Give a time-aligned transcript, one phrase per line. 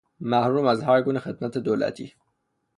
[0.21, 2.13] محروم از هر گونه خدمت دولتی